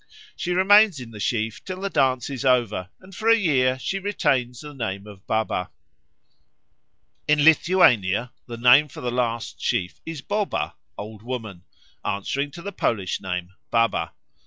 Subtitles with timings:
[0.35, 3.99] She remains in the sheaf till the dance is over, and for a year she
[3.99, 5.69] retains the name of Baba.
[7.27, 11.65] In Lithuania the name for the last sheaf is Boba (Old Woman),
[12.03, 14.13] answering to the Polish name Baba.